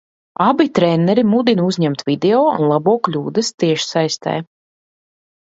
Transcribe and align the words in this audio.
Abi 0.43 0.65
treneri 0.77 1.23
mudina 1.33 1.65
uzņemt 1.71 2.01
video 2.07 2.41
un 2.55 2.65
labo 2.73 2.97
kļūdas 3.09 3.53
tiešsaistē. 3.65 4.37